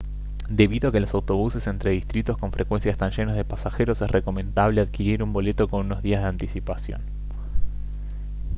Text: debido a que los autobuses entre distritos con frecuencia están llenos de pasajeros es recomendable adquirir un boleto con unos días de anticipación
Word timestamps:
debido 0.49 0.89
a 0.89 0.91
que 0.91 0.99
los 0.99 1.13
autobuses 1.13 1.67
entre 1.67 1.91
distritos 1.91 2.35
con 2.35 2.51
frecuencia 2.51 2.91
están 2.91 3.11
llenos 3.11 3.35
de 3.35 3.45
pasajeros 3.45 4.01
es 4.01 4.09
recomendable 4.09 4.81
adquirir 4.81 5.21
un 5.21 5.31
boleto 5.31 5.67
con 5.67 5.81
unos 5.85 6.01
días 6.01 6.23
de 6.23 6.27
anticipación 6.29 7.03